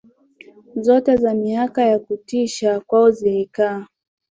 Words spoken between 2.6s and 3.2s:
kwao